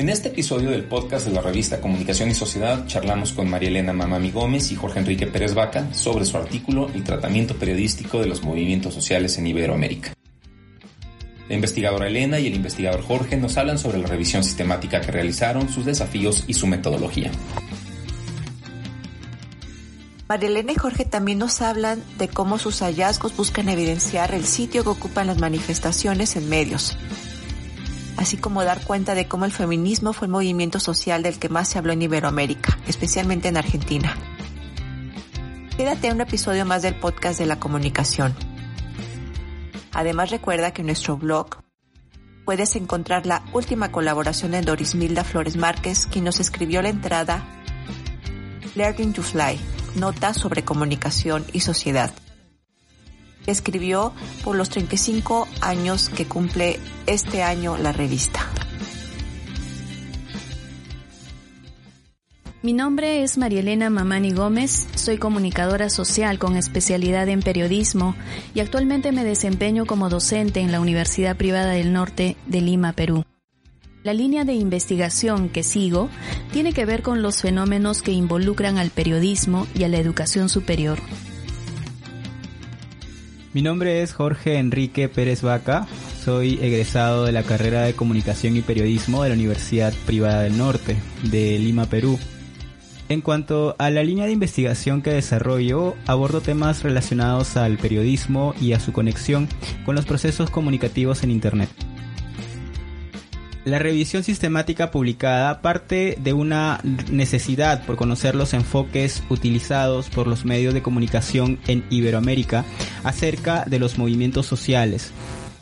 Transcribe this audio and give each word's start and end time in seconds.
En 0.00 0.08
este 0.08 0.30
episodio 0.30 0.70
del 0.70 0.84
podcast 0.84 1.26
de 1.26 1.32
la 1.34 1.42
revista 1.42 1.78
Comunicación 1.78 2.30
y 2.30 2.34
Sociedad 2.34 2.86
charlamos 2.86 3.34
con 3.34 3.50
María 3.50 3.68
Elena 3.68 3.92
Mamami 3.92 4.30
Gómez 4.30 4.72
y 4.72 4.74
Jorge 4.74 5.00
Enrique 5.00 5.26
Pérez 5.26 5.52
Vaca 5.52 5.92
sobre 5.92 6.24
su 6.24 6.38
artículo 6.38 6.88
El 6.94 7.04
tratamiento 7.04 7.54
periodístico 7.54 8.18
de 8.18 8.24
los 8.24 8.42
movimientos 8.42 8.94
sociales 8.94 9.36
en 9.36 9.48
Iberoamérica. 9.48 10.14
La 11.50 11.54
investigadora 11.54 12.06
Elena 12.06 12.38
y 12.38 12.46
el 12.46 12.54
investigador 12.54 13.02
Jorge 13.02 13.36
nos 13.36 13.58
hablan 13.58 13.76
sobre 13.76 13.98
la 13.98 14.06
revisión 14.06 14.42
sistemática 14.42 15.02
que 15.02 15.12
realizaron, 15.12 15.68
sus 15.68 15.84
desafíos 15.84 16.44
y 16.46 16.54
su 16.54 16.66
metodología. 16.66 17.30
María 20.30 20.48
Elena 20.48 20.72
y 20.72 20.76
Jorge 20.76 21.04
también 21.04 21.36
nos 21.36 21.60
hablan 21.60 22.02
de 22.16 22.28
cómo 22.28 22.56
sus 22.56 22.80
hallazgos 22.80 23.36
buscan 23.36 23.68
evidenciar 23.68 24.32
el 24.32 24.46
sitio 24.46 24.82
que 24.82 24.88
ocupan 24.88 25.26
las 25.26 25.40
manifestaciones 25.40 26.36
en 26.36 26.48
medios, 26.48 26.96
así 28.20 28.36
como 28.36 28.62
dar 28.62 28.84
cuenta 28.84 29.14
de 29.14 29.26
cómo 29.26 29.46
el 29.46 29.52
feminismo 29.52 30.12
fue 30.12 30.26
el 30.26 30.32
movimiento 30.32 30.78
social 30.78 31.22
del 31.22 31.38
que 31.38 31.48
más 31.48 31.68
se 31.68 31.78
habló 31.78 31.94
en 31.94 32.02
Iberoamérica, 32.02 32.78
especialmente 32.86 33.48
en 33.48 33.56
Argentina. 33.56 34.14
Quédate 35.76 36.10
a 36.10 36.12
un 36.12 36.20
episodio 36.20 36.66
más 36.66 36.82
del 36.82 36.94
podcast 36.94 37.38
de 37.38 37.46
la 37.46 37.58
comunicación. 37.58 38.34
Además 39.92 40.30
recuerda 40.30 40.72
que 40.72 40.82
en 40.82 40.86
nuestro 40.86 41.16
blog 41.16 41.62
puedes 42.44 42.76
encontrar 42.76 43.24
la 43.24 43.42
última 43.54 43.90
colaboración 43.90 44.50
de 44.52 44.60
Doris 44.60 44.94
Milda 44.94 45.24
Flores 45.24 45.56
Márquez, 45.56 46.06
quien 46.06 46.26
nos 46.26 46.40
escribió 46.40 46.82
la 46.82 46.90
entrada 46.90 47.42
Learning 48.74 49.14
to 49.14 49.22
Fly, 49.22 49.58
nota 49.96 50.34
sobre 50.34 50.62
comunicación 50.62 51.46
y 51.54 51.60
sociedad 51.60 52.12
escribió 53.50 54.12
por 54.44 54.56
los 54.56 54.70
35 54.70 55.48
años 55.60 56.08
que 56.08 56.26
cumple 56.26 56.78
este 57.06 57.42
año 57.42 57.76
la 57.76 57.92
revista. 57.92 58.40
Mi 62.62 62.74
nombre 62.74 63.22
es 63.22 63.38
Marielena 63.38 63.88
Mamani 63.88 64.32
Gómez, 64.32 64.86
soy 64.94 65.16
comunicadora 65.16 65.88
social 65.88 66.38
con 66.38 66.58
especialidad 66.58 67.26
en 67.30 67.40
periodismo 67.40 68.14
y 68.54 68.60
actualmente 68.60 69.12
me 69.12 69.24
desempeño 69.24 69.86
como 69.86 70.10
docente 70.10 70.60
en 70.60 70.70
la 70.70 70.80
Universidad 70.80 71.36
Privada 71.38 71.70
del 71.70 71.94
Norte 71.94 72.36
de 72.46 72.60
Lima, 72.60 72.92
Perú. 72.92 73.24
La 74.02 74.12
línea 74.12 74.44
de 74.44 74.52
investigación 74.52 75.48
que 75.48 75.62
sigo 75.62 76.10
tiene 76.52 76.74
que 76.74 76.84
ver 76.84 77.02
con 77.02 77.22
los 77.22 77.40
fenómenos 77.40 78.02
que 78.02 78.12
involucran 78.12 78.76
al 78.76 78.90
periodismo 78.90 79.66
y 79.74 79.84
a 79.84 79.88
la 79.88 79.96
educación 79.96 80.50
superior. 80.50 80.98
Mi 83.52 83.62
nombre 83.62 84.00
es 84.02 84.12
Jorge 84.12 84.58
Enrique 84.58 85.08
Pérez 85.08 85.42
Vaca, 85.42 85.88
soy 86.24 86.60
egresado 86.62 87.24
de 87.24 87.32
la 87.32 87.42
carrera 87.42 87.82
de 87.82 87.94
Comunicación 87.94 88.56
y 88.56 88.60
Periodismo 88.60 89.24
de 89.24 89.30
la 89.30 89.34
Universidad 89.34 89.92
Privada 90.06 90.42
del 90.42 90.56
Norte, 90.56 90.96
de 91.24 91.58
Lima, 91.58 91.86
Perú. 91.86 92.16
En 93.08 93.22
cuanto 93.22 93.74
a 93.80 93.90
la 93.90 94.04
línea 94.04 94.26
de 94.26 94.32
investigación 94.32 95.02
que 95.02 95.10
desarrollo, 95.10 95.96
abordo 96.06 96.40
temas 96.40 96.84
relacionados 96.84 97.56
al 97.56 97.76
periodismo 97.76 98.54
y 98.60 98.72
a 98.72 98.78
su 98.78 98.92
conexión 98.92 99.48
con 99.84 99.96
los 99.96 100.06
procesos 100.06 100.48
comunicativos 100.48 101.24
en 101.24 101.32
Internet. 101.32 101.70
La 103.64 103.78
revisión 103.78 104.24
sistemática 104.24 104.90
publicada 104.90 105.60
parte 105.60 106.16
de 106.18 106.32
una 106.32 106.80
necesidad 107.10 107.84
por 107.84 107.96
conocer 107.96 108.34
los 108.34 108.54
enfoques 108.54 109.22
utilizados 109.28 110.08
por 110.08 110.26
los 110.26 110.46
medios 110.46 110.72
de 110.72 110.80
comunicación 110.80 111.58
en 111.66 111.84
Iberoamérica 111.90 112.64
acerca 113.04 113.64
de 113.66 113.78
los 113.78 113.98
movimientos 113.98 114.46
sociales. 114.46 115.12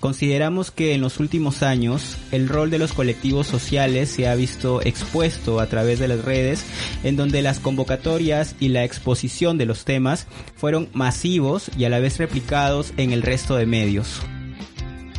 Consideramos 0.00 0.72
que 0.72 0.92
en 0.92 1.00
los 1.00 1.18
últimos 1.20 1.62
años 1.62 2.18
el 2.32 2.48
rol 2.48 2.68
de 2.68 2.78
los 2.78 2.92
colectivos 2.92 3.46
sociales 3.46 4.10
se 4.10 4.28
ha 4.28 4.34
visto 4.34 4.82
expuesto 4.82 5.60
a 5.60 5.66
través 5.68 5.98
de 6.00 6.08
las 6.08 6.22
redes, 6.22 6.62
en 7.04 7.16
donde 7.16 7.42
las 7.42 7.60
convocatorias 7.60 8.56
y 8.58 8.68
la 8.68 8.84
exposición 8.84 9.56
de 9.56 9.66
los 9.66 9.84
temas 9.84 10.26
fueron 10.56 10.90
masivos 10.92 11.70
y 11.78 11.84
a 11.84 11.90
la 11.90 12.00
vez 12.00 12.18
replicados 12.18 12.92
en 12.96 13.12
el 13.12 13.22
resto 13.22 13.56
de 13.56 13.66
medios. 13.66 14.20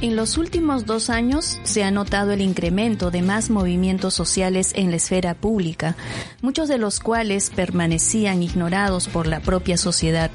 En 0.01 0.17
los 0.17 0.37
últimos 0.37 0.85
dos 0.85 1.09
años 1.09 1.57
se 1.63 1.83
ha 1.85 1.89
notado 1.89 2.31
el 2.31 2.41
incremento 2.41 3.11
de 3.11 3.21
más 3.21 3.49
movimientos 3.49 4.13
sociales 4.13 4.73
en 4.75 4.89
la 4.89 4.97
esfera 4.97 5.33
pública, 5.35 5.95
muchos 6.41 6.67
de 6.67 6.77
los 6.77 6.99
cuales 6.99 7.49
permanecían 7.49 8.43
ignorados 8.43 9.07
por 9.07 9.25
la 9.25 9.39
propia 9.39 9.77
sociedad. 9.77 10.31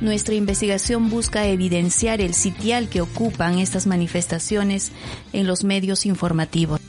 Nuestra 0.00 0.34
investigación 0.34 1.10
busca 1.10 1.46
evidenciar 1.46 2.22
el 2.22 2.32
sitial 2.32 2.88
que 2.88 3.02
ocupan 3.02 3.58
estas 3.58 3.86
manifestaciones 3.86 4.90
en 5.34 5.46
los 5.46 5.64
medios 5.64 6.06
informativos. 6.06 6.80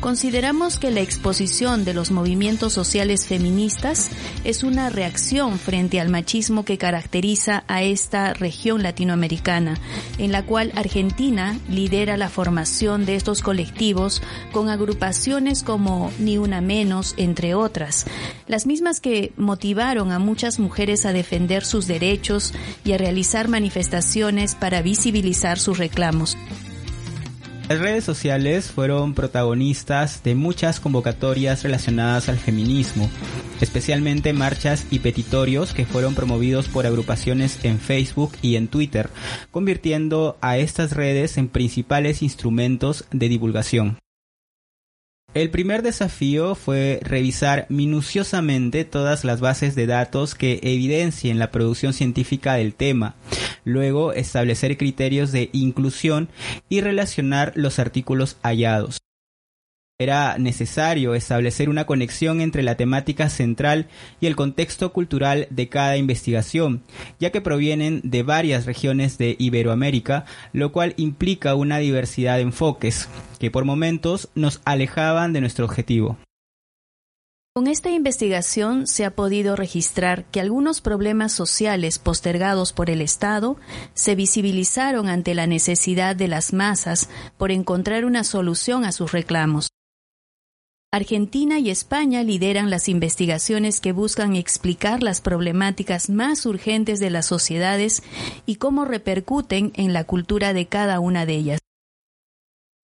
Consideramos 0.00 0.78
que 0.78 0.92
la 0.92 1.00
exposición 1.00 1.84
de 1.84 1.92
los 1.92 2.12
movimientos 2.12 2.72
sociales 2.72 3.26
feministas 3.26 4.10
es 4.44 4.62
una 4.62 4.90
reacción 4.90 5.58
frente 5.58 6.00
al 6.00 6.08
machismo 6.08 6.64
que 6.64 6.78
caracteriza 6.78 7.64
a 7.66 7.82
esta 7.82 8.32
región 8.32 8.84
latinoamericana, 8.84 9.76
en 10.18 10.30
la 10.30 10.46
cual 10.46 10.70
Argentina 10.76 11.58
lidera 11.68 12.16
la 12.16 12.28
formación 12.28 13.06
de 13.06 13.16
estos 13.16 13.42
colectivos 13.42 14.22
con 14.52 14.68
agrupaciones 14.68 15.64
como 15.64 16.12
Ni 16.20 16.38
Una 16.38 16.60
Menos, 16.60 17.14
entre 17.16 17.56
otras, 17.56 18.06
las 18.46 18.66
mismas 18.66 19.00
que 19.00 19.32
motivaron 19.36 20.12
a 20.12 20.20
muchas 20.20 20.60
mujeres 20.60 21.06
a 21.06 21.12
defender 21.12 21.64
sus 21.64 21.88
derechos 21.88 22.54
y 22.84 22.92
a 22.92 22.98
realizar 22.98 23.48
manifestaciones 23.48 24.54
para 24.54 24.80
visibilizar 24.80 25.58
sus 25.58 25.76
reclamos. 25.76 26.36
Las 27.68 27.80
redes 27.80 28.02
sociales 28.02 28.70
fueron 28.70 29.12
protagonistas 29.12 30.22
de 30.22 30.34
muchas 30.34 30.80
convocatorias 30.80 31.62
relacionadas 31.62 32.30
al 32.30 32.38
feminismo, 32.38 33.10
especialmente 33.60 34.32
marchas 34.32 34.86
y 34.90 35.00
petitorios 35.00 35.74
que 35.74 35.84
fueron 35.84 36.14
promovidos 36.14 36.66
por 36.66 36.86
agrupaciones 36.86 37.62
en 37.66 37.78
Facebook 37.78 38.32
y 38.40 38.56
en 38.56 38.68
Twitter, 38.68 39.10
convirtiendo 39.50 40.38
a 40.40 40.56
estas 40.56 40.92
redes 40.92 41.36
en 41.36 41.48
principales 41.48 42.22
instrumentos 42.22 43.04
de 43.10 43.28
divulgación. 43.28 43.98
El 45.34 45.50
primer 45.50 45.82
desafío 45.82 46.54
fue 46.54 47.00
revisar 47.02 47.66
minuciosamente 47.68 48.86
todas 48.86 49.24
las 49.24 49.40
bases 49.40 49.74
de 49.74 49.86
datos 49.86 50.34
que 50.34 50.58
evidencien 50.62 51.38
la 51.38 51.50
producción 51.50 51.92
científica 51.92 52.54
del 52.54 52.74
tema, 52.74 53.14
luego 53.62 54.14
establecer 54.14 54.78
criterios 54.78 55.30
de 55.30 55.50
inclusión 55.52 56.30
y 56.70 56.80
relacionar 56.80 57.52
los 57.56 57.78
artículos 57.78 58.38
hallados. 58.42 58.97
Era 60.00 60.38
necesario 60.38 61.16
establecer 61.16 61.68
una 61.68 61.84
conexión 61.84 62.40
entre 62.40 62.62
la 62.62 62.76
temática 62.76 63.28
central 63.28 63.88
y 64.20 64.26
el 64.26 64.36
contexto 64.36 64.92
cultural 64.92 65.48
de 65.50 65.68
cada 65.68 65.96
investigación, 65.96 66.84
ya 67.18 67.32
que 67.32 67.40
provienen 67.40 68.00
de 68.04 68.22
varias 68.22 68.64
regiones 68.64 69.18
de 69.18 69.34
Iberoamérica, 69.40 70.24
lo 70.52 70.70
cual 70.70 70.94
implica 70.98 71.56
una 71.56 71.78
diversidad 71.78 72.36
de 72.36 72.42
enfoques, 72.42 73.08
que 73.40 73.50
por 73.50 73.64
momentos 73.64 74.28
nos 74.36 74.60
alejaban 74.64 75.32
de 75.32 75.40
nuestro 75.40 75.64
objetivo. 75.64 76.16
Con 77.52 77.66
esta 77.66 77.90
investigación 77.90 78.86
se 78.86 79.04
ha 79.04 79.16
podido 79.16 79.56
registrar 79.56 80.26
que 80.26 80.40
algunos 80.40 80.80
problemas 80.80 81.32
sociales 81.32 81.98
postergados 81.98 82.72
por 82.72 82.88
el 82.88 83.00
Estado 83.00 83.56
se 83.94 84.14
visibilizaron 84.14 85.08
ante 85.08 85.34
la 85.34 85.48
necesidad 85.48 86.14
de 86.14 86.28
las 86.28 86.52
masas 86.52 87.10
por 87.36 87.50
encontrar 87.50 88.04
una 88.04 88.22
solución 88.22 88.84
a 88.84 88.92
sus 88.92 89.10
reclamos. 89.10 89.70
Argentina 90.90 91.58
y 91.58 91.68
España 91.68 92.22
lideran 92.22 92.70
las 92.70 92.88
investigaciones 92.88 93.80
que 93.80 93.92
buscan 93.92 94.36
explicar 94.36 95.02
las 95.02 95.20
problemáticas 95.20 96.08
más 96.08 96.46
urgentes 96.46 96.98
de 96.98 97.10
las 97.10 97.26
sociedades 97.26 98.02
y 98.46 98.56
cómo 98.56 98.86
repercuten 98.86 99.70
en 99.74 99.92
la 99.92 100.04
cultura 100.04 100.54
de 100.54 100.66
cada 100.66 100.98
una 100.98 101.26
de 101.26 101.34
ellas. 101.34 101.60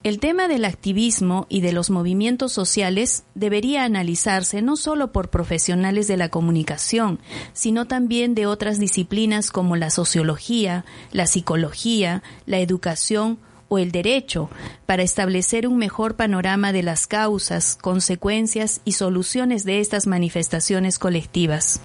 El 0.03 0.21
tema 0.21 0.49
del 0.49 0.67
activismo 0.67 1.47
y 1.49 1.63
de 1.63 1.73
los 1.73 1.89
movimientos 1.89 2.53
sociales 2.53 3.25
debería 3.35 3.85
analizarse 3.85 4.61
no 4.61 4.77
solo 4.77 5.11
por 5.11 5.31
profesionales 5.31 6.07
de 6.07 6.19
la 6.19 6.29
comunicación, 6.29 7.21
sino 7.55 7.87
también 7.87 8.35
de 8.35 8.45
otras 8.45 8.79
disciplinas 8.79 9.51
como 9.51 9.77
la 9.77 9.89
sociología, 9.89 10.85
la 11.11 11.27
psicología, 11.27 12.23
la 12.45 12.59
educación 12.59 13.39
o 13.69 13.79
el 13.79 13.93
derecho 13.93 14.51
para 14.87 15.03
establecer 15.03 15.67
un 15.67 15.79
mejor 15.79 16.17
panorama 16.17 16.73
de 16.73 16.83
las 16.83 17.07
causas, 17.07 17.77
consecuencias 17.81 18.81
y 18.85 18.93
soluciones 18.93 19.65
de 19.65 19.81
estas 19.81 20.07
manifestaciones 20.07 20.99
colectivas. 20.99 21.81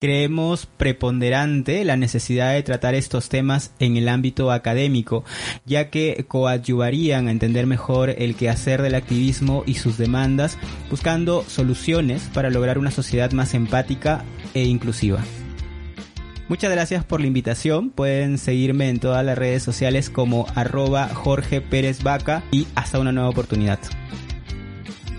creemos 0.00 0.66
preponderante 0.66 1.84
la 1.84 1.96
necesidad 1.96 2.54
de 2.54 2.64
tratar 2.64 2.96
estos 2.96 3.28
temas 3.28 3.72
en 3.78 3.96
el 3.96 4.08
ámbito 4.08 4.50
académico, 4.50 5.22
ya 5.64 5.90
que 5.90 6.24
coadyuvarían 6.26 7.28
a 7.28 7.30
entender 7.30 7.68
mejor 7.68 8.10
el 8.10 8.34
quehacer 8.34 8.82
del 8.82 8.96
activismo 8.96 9.62
y 9.64 9.74
sus 9.74 9.98
demandas, 9.98 10.58
buscando 10.90 11.44
soluciones 11.46 12.28
para 12.34 12.50
lograr 12.50 12.78
una 12.78 12.90
sociedad 12.90 13.30
más 13.30 13.54
empática 13.54 14.24
e 14.54 14.64
inclusiva. 14.64 15.22
Muchas 16.52 16.70
gracias 16.70 17.02
por 17.02 17.22
la 17.22 17.26
invitación. 17.28 17.88
Pueden 17.88 18.36
seguirme 18.36 18.90
en 18.90 19.00
todas 19.00 19.24
las 19.24 19.38
redes 19.38 19.62
sociales 19.62 20.10
como 20.10 20.46
arroba 20.54 21.08
Jorge 21.08 21.62
Pérez 21.62 22.02
Vaca 22.02 22.44
y 22.50 22.66
hasta 22.74 22.98
una 22.98 23.10
nueva 23.10 23.30
oportunidad. 23.30 23.78